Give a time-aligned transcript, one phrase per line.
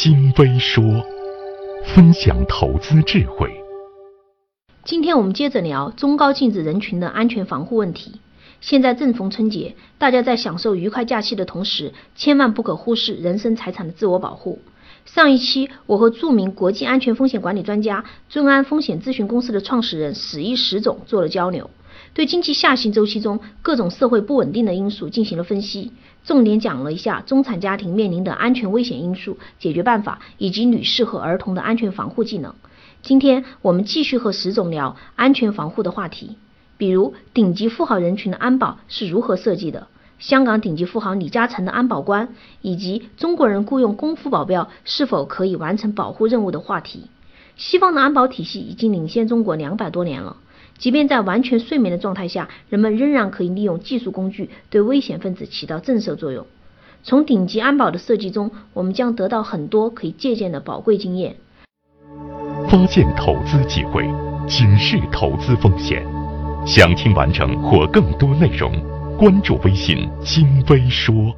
[0.00, 1.04] 金微说，
[1.84, 3.50] 分享投资智慧。
[4.84, 8.20] 今天我们接着聊中高净值人群的安全防护问题。
[8.60, 14.60] 现在正逢春节，大家在享受愉快假期的同时，千万不可忽视人身财产的自我保护。
[15.04, 21.68] 上一期，我和著名国际安全风险管理专家尊安风险咨询公司的创始人史一史总做了交流，
[22.14, 25.92] 对经济下行周期中各种社会不稳定的因素进行了分析，
[26.24, 32.54] 重点讲了一下中产家庭面临的安全危险因素、解决办法以及女士和儿童的安全防护技能。
[33.02, 36.36] 今天我们继续和石总聊安全防护的话题，
[36.76, 39.86] 比如顶级富豪人群的安保是如何设计的。
[40.18, 42.30] 香港顶级富豪李嘉诚的安保官，
[42.60, 47.04] 以及中国人雇佣功夫保镖是否可以完成保护任务的话题。
[47.56, 50.36] 西方的安保体系已经领先中国两百多年了，
[50.78, 56.46] 即便在完全睡眠的状态下，人们仍然可以利用技术工具对危险分子起到震慑作用。
[57.02, 61.36] 从顶级安保的设计中，我们将得到很多可以借鉴的宝贵经验。
[62.68, 64.04] 发现投资机会，
[64.46, 66.06] 警示投资风险。
[66.66, 68.70] 想听完整或更多内容。
[69.16, 71.34] 关注微信“金微说”。